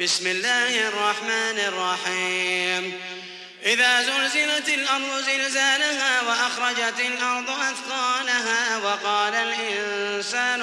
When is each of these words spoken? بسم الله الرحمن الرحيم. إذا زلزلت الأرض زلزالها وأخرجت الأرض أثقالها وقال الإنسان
بسم 0.00 0.26
الله 0.26 0.88
الرحمن 0.88 1.58
الرحيم. 1.58 3.00
إذا 3.64 4.02
زلزلت 4.02 4.68
الأرض 4.68 5.24
زلزالها 5.26 6.22
وأخرجت 6.22 7.00
الأرض 7.00 7.50
أثقالها 7.50 8.76
وقال 8.76 9.34
الإنسان 9.34 10.62